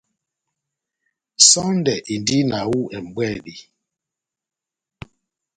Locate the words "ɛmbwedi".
2.95-3.55